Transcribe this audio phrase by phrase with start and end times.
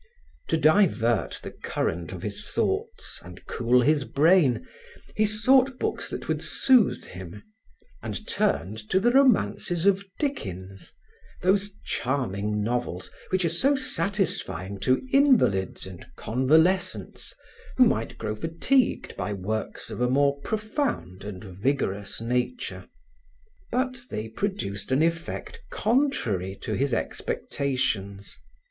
[0.47, 4.67] To divert the current of his thoughts and cool his brain,
[5.15, 7.43] he sought books that would soothe him
[8.01, 10.91] and turned to the romances of Dickens,
[11.43, 17.35] those charming novels which are so satisfying to invalids and convalescents
[17.77, 22.87] who might grow fatigued by works of a more profound and vigorous nature.
[23.71, 28.39] But they produced an effect contrary to his expectations.